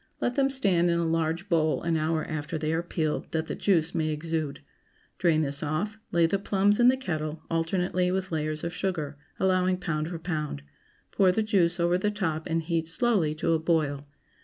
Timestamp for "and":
12.47-12.63